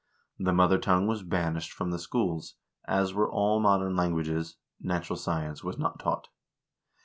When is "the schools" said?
1.91-2.55